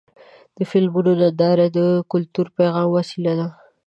[0.57, 1.79] د فلمونو نندارې د
[2.11, 3.47] کلتوري پیغامونو وسیله ده.